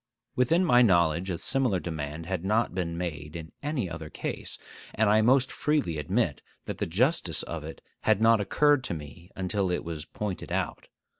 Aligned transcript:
Within 0.35 0.65
my 0.65 0.81
knowledge 0.81 1.29
a 1.29 1.37
similar 1.37 1.79
demand 1.79 2.25
had 2.25 2.43
not 2.43 2.73
been 2.73 2.97
made 2.97 3.35
in 3.35 3.51
any 3.61 3.87
other 3.87 4.09
case; 4.09 4.57
and 4.95 5.11
I 5.11 5.21
most 5.21 5.51
freely 5.51 5.99
admit 5.99 6.41
that 6.65 6.79
the 6.79 6.87
justice 6.87 7.43
of 7.43 7.63
it 7.63 7.81
had 7.99 8.19
not 8.19 8.41
occurred 8.41 8.83
to 8.85 8.95
me 8.95 9.29
until 9.35 9.69
it 9.69 9.83
was 9.83 10.05
pointed 10.05 10.51
out. 10.51 10.87